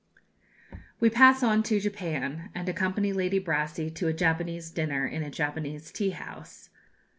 We 0.99 1.11
pass 1.11 1.43
on 1.43 1.61
to 1.61 1.79
Japan, 1.79 2.49
and 2.55 2.67
accompany 2.67 3.13
Lady 3.13 3.37
Brassey 3.39 3.91
to 3.93 4.07
a 4.07 4.13
Japanese 4.13 4.71
dinner 4.71 5.05
in 5.05 5.21
a 5.21 5.29
Japanese 5.29 5.91
tea 5.91 6.09
house. 6.09 6.71